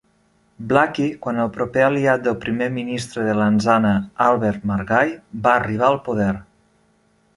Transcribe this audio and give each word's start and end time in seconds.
Blackie 0.69 1.09
quan 1.25 1.41
el 1.43 1.51
proper 1.57 1.83
aliat 1.87 2.23
del 2.27 2.37
primer 2.45 2.69
ministre 2.77 3.25
de 3.27 3.35
Lansana, 3.41 3.91
Albert 4.29 4.67
Margai, 4.73 5.15
va 5.45 5.55
arribar 5.59 5.91
a 5.91 5.95
el 5.99 6.01
poder. 6.09 6.33